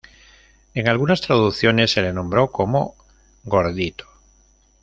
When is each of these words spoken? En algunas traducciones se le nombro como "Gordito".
En 0.73 0.87
algunas 0.87 1.21
traducciones 1.21 1.91
se 1.91 2.01
le 2.01 2.11
nombro 2.11 2.51
como 2.51 2.95
"Gordito". 3.43 4.07